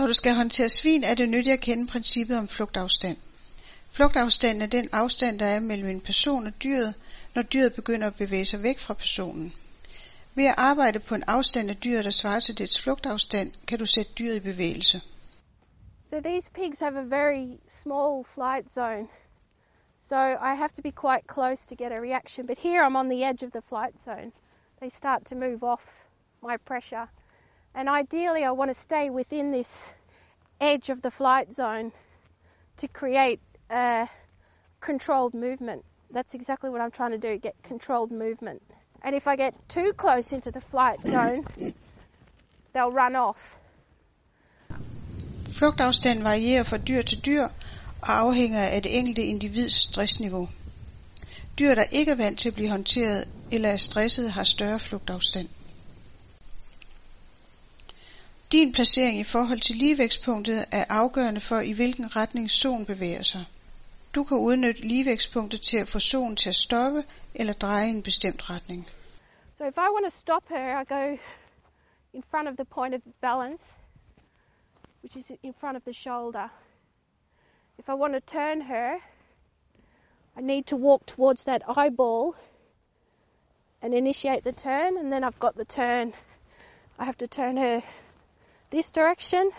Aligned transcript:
Når 0.00 0.06
du 0.06 0.12
skal 0.12 0.34
håndtere 0.34 0.68
svin, 0.68 1.04
er 1.04 1.14
det 1.14 1.28
nyttigt 1.28 1.54
at 1.54 1.60
kende 1.60 1.86
princippet 1.86 2.38
om 2.38 2.48
flugtafstand. 2.48 3.16
Flugtafstanden 3.92 4.62
er 4.62 4.66
den 4.66 4.88
afstand, 4.92 5.38
der 5.38 5.46
er 5.46 5.60
mellem 5.60 5.88
en 5.88 6.00
person 6.00 6.46
og 6.46 6.52
dyret, 6.62 6.94
når 7.34 7.42
dyret 7.42 7.74
begynder 7.74 8.06
at 8.06 8.14
bevæge 8.14 8.44
sig 8.44 8.62
væk 8.62 8.78
fra 8.78 8.94
personen. 8.94 9.52
Ved 10.34 10.44
at 10.44 10.54
arbejde 10.56 10.98
på 10.98 11.14
en 11.14 11.22
afstand 11.26 11.70
af 11.70 11.76
dyret, 11.76 12.04
der 12.04 12.10
svarer 12.10 12.40
til 12.40 12.58
dets 12.58 12.82
flugtafstand, 12.82 13.52
kan 13.66 13.78
du 13.78 13.86
sætte 13.86 14.12
dyret 14.18 14.36
i 14.36 14.40
bevægelse. 14.40 15.00
So 16.06 16.20
these 16.20 16.50
pigs 16.50 16.80
have 16.80 16.98
a 16.98 17.04
very 17.04 17.58
small 17.68 18.24
flight 18.24 18.72
zone. 18.74 19.08
So 20.00 20.16
I 20.50 20.54
have 20.56 20.70
to 20.76 20.82
be 20.82 20.92
quite 20.92 21.26
close 21.34 21.66
to 21.66 21.74
get 21.74 21.92
a 21.92 22.00
reaction. 22.00 22.46
But 22.46 22.58
here 22.58 22.86
I'm 22.86 22.96
on 22.96 23.08
the 23.08 23.24
edge 23.28 23.46
of 23.46 23.52
the 23.52 23.62
flight 23.68 23.94
zone. 24.04 24.32
They 24.80 24.90
start 24.90 25.24
to 25.26 25.34
move 25.34 25.62
off 25.62 25.84
my 26.42 26.56
pressure. 26.56 27.08
And 27.74 27.88
ideally, 27.88 28.44
I 28.44 28.50
want 28.50 28.74
to 28.74 28.80
stay 28.80 29.10
within 29.10 29.52
this 29.52 29.90
edge 30.60 30.90
of 30.90 31.02
the 31.02 31.10
flight 31.10 31.52
zone 31.52 31.92
to 32.78 32.88
create 32.88 33.40
a 33.70 34.08
controlled 34.80 35.34
movement. 35.34 35.84
That's 36.10 36.34
exactly 36.34 36.70
what 36.70 36.80
I'm 36.80 36.90
trying 36.90 37.12
to 37.12 37.18
do 37.18 37.38
get 37.38 37.54
controlled 37.62 38.10
movement. 38.10 38.62
And 39.02 39.14
if 39.14 39.26
I 39.26 39.36
get 39.36 39.54
too 39.68 39.92
close 39.96 40.32
into 40.32 40.50
the 40.50 40.60
flight 40.60 41.00
zone, 41.14 41.46
they'll 42.72 42.92
run 42.92 43.16
off. 43.16 43.56
Flugtafstanden 45.58 46.24
varierer 46.24 46.64
fra 46.64 46.76
dyr 46.76 47.02
til 47.02 47.24
dyr 47.24 47.48
og 48.02 48.18
afhænger 48.18 48.62
af 48.62 48.82
det 48.82 48.98
enkelte 48.98 49.22
individs 49.22 49.74
stressniveau. 49.74 50.48
Dyr, 51.58 51.74
der 51.74 51.84
ikke 51.90 52.10
er 52.10 52.16
vant 52.16 52.38
til 52.38 52.48
at 52.48 52.54
blive 52.54 52.70
håndteret 52.70 53.28
eller 53.52 53.68
er 53.68 53.76
stresset, 53.76 54.32
har 54.32 54.44
større 54.44 54.80
flugtafstand. 54.80 55.48
Din 58.52 58.72
placering 58.72 59.18
i 59.18 59.24
forhold 59.24 59.60
til 59.60 59.76
ligevægtspunktet 59.76 60.64
er 60.72 60.84
afgørende 60.88 61.40
for, 61.40 61.60
i 61.60 61.72
hvilken 61.72 62.16
retning 62.16 62.50
solen 62.50 62.86
bevæger 62.86 63.22
sig. 63.22 63.44
Du 64.14 64.24
kan 64.24 64.36
udnytte 64.38 64.82
ligevægtspunktet 64.82 65.60
til 65.60 65.76
at 65.76 65.88
få 65.88 65.98
solen 65.98 66.36
til 66.36 66.48
at 66.48 66.54
stoppe 66.54 67.04
eller 67.34 67.52
dreje 67.52 67.86
i 67.86 67.90
en 67.90 68.02
bestemt 68.02 68.50
retning. 68.50 68.88
So 69.58 69.64
if 69.64 69.76
I 69.76 69.88
want 69.94 70.12
to 70.12 70.20
stop 70.20 70.48
her, 70.48 70.80
I 70.80 70.84
go 70.84 71.16
in 72.12 72.22
front 72.30 72.48
of 72.48 72.56
the 72.56 72.64
point 72.64 72.94
of 72.94 73.00
balance, 73.20 73.64
which 75.02 75.16
is 75.16 75.38
in 75.42 75.54
front 75.60 75.76
of 75.76 75.82
the 75.82 75.94
shoulder. 75.94 76.48
If 77.78 77.88
I 77.88 77.92
want 77.92 78.12
to 78.14 78.20
turn 78.20 78.62
her, 78.62 78.94
I 80.36 80.40
need 80.40 80.64
to 80.64 80.76
walk 80.76 81.06
towards 81.06 81.44
that 81.44 81.62
eyeball 81.76 82.34
and 83.82 83.94
initiate 83.94 84.42
the 84.42 84.52
turn, 84.52 84.96
and 84.98 85.12
then 85.12 85.24
I've 85.24 85.40
got 85.40 85.54
the 85.54 85.64
turn. 85.64 86.12
I 86.98 87.04
have 87.04 87.18
to 87.18 87.26
turn 87.26 87.56
her 87.56 87.82
this 88.70 88.92
direction, 88.92 89.50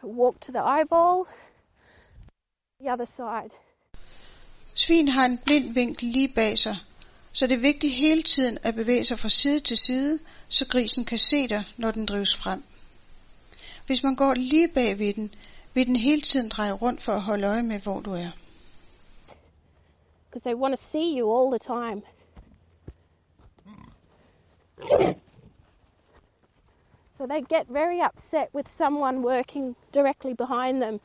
so 0.00 0.06
walk 0.06 0.40
to 0.40 0.52
the 0.52 0.62
eyeball, 0.62 1.26
the 2.80 2.92
other 2.92 3.06
side. 3.06 3.50
Svin 4.74 5.08
har 5.08 5.24
en 5.24 5.38
blind 5.38 5.74
vinkel 5.74 6.08
lige 6.08 6.28
bag 6.34 6.58
sig, 6.58 6.76
så 7.32 7.46
det 7.46 7.54
er 7.54 7.60
vigtigt 7.60 7.94
hele 7.94 8.22
tiden 8.22 8.58
at 8.62 8.74
bevæge 8.74 9.04
sig 9.04 9.18
fra 9.18 9.28
side 9.28 9.60
til 9.60 9.76
side, 9.76 10.18
så 10.48 10.66
grisen 10.68 11.04
kan 11.04 11.18
se 11.18 11.48
dig, 11.48 11.64
når 11.76 11.90
den 11.90 12.06
drives 12.06 12.36
frem. 12.36 12.62
Hvis 13.86 14.02
man 14.02 14.16
går 14.16 14.34
lige 14.34 14.68
bag 14.68 14.98
ved 14.98 15.14
den, 15.14 15.34
vil 15.74 15.86
den 15.86 15.96
hele 15.96 16.20
tiden 16.20 16.48
dreje 16.48 16.72
rundt 16.72 17.02
for 17.02 17.12
at 17.12 17.22
holde 17.22 17.46
øje 17.46 17.62
med, 17.62 17.80
hvor 17.80 18.00
du 18.00 18.12
er. 18.12 18.30
because 20.30 20.44
they 20.44 20.54
want 20.54 20.72
to 20.72 20.82
see 20.82 21.16
you 21.16 21.30
all 21.30 21.50
the 21.50 21.58
time. 21.58 22.02
So 27.18 27.26
they 27.26 27.40
get 27.42 27.66
very 27.66 28.00
upset 28.00 28.48
with 28.54 28.70
someone 28.70 29.22
working 29.22 29.74
directly 29.92 30.34
behind 30.34 30.80
them. 30.80 31.00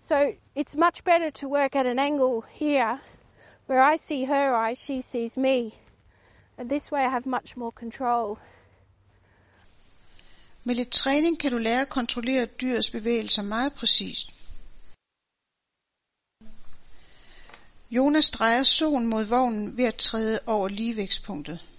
So 0.00 0.34
it's 0.54 0.76
much 0.76 1.04
better 1.04 1.30
to 1.30 1.48
work 1.48 1.76
at 1.76 1.86
an 1.86 1.98
angle 1.98 2.40
here 2.40 3.00
where 3.66 3.82
I 3.92 3.96
see 3.96 4.24
her 4.24 4.54
eyes, 4.54 4.78
she 4.78 5.00
sees 5.00 5.36
me. 5.36 5.72
And 6.58 6.68
this 6.68 6.90
way 6.90 7.04
I 7.04 7.08
have 7.08 7.26
much 7.26 7.56
more 7.56 7.72
control. 7.72 8.38
Med 10.64 10.74
lidt 10.74 10.90
træning 10.90 11.38
kan 11.40 11.52
du 11.52 11.58
lære 11.58 11.80
at 11.80 11.88
kontrollere 11.88 12.46
dyrets 12.46 12.90
bevægelser 12.90 13.42
meget 13.42 13.72
præcist. 13.74 14.34
Jonas 17.90 18.30
drejer 18.30 18.62
solen 18.62 19.06
mod 19.06 19.24
vognen 19.24 19.76
ved 19.76 19.84
at 19.84 19.94
træde 19.94 20.40
over 20.46 20.68
ligevægtspunktet. 20.68 21.73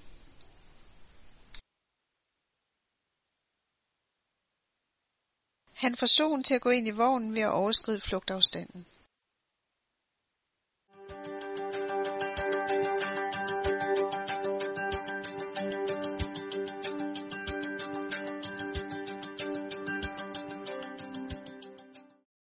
Han 5.86 5.96
får 5.96 6.08
solen 6.08 6.44
til 6.44 6.54
at 6.54 6.62
gå 6.62 6.70
ind 6.70 6.88
i 6.88 6.92
vognen 6.92 7.34
ved 7.34 7.42
at 7.42 7.52
overskride 7.52 8.02
flugtafstanden. 8.02 8.86